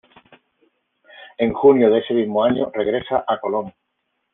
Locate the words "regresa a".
2.73-3.39